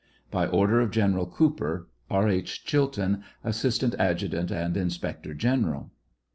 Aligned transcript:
By 0.31 0.47
order 0.47 0.81
of 0.81 0.89
General 0.89 1.27
Cooper; 1.27 1.87
R. 2.09 2.27
H. 2.27 2.65
CHILTON, 2.65 3.21
Assistant 3.43 3.93
Adjutant 3.99 4.49
and 4.49 4.75
Inspector 4.75 5.31
General. 5.35 5.91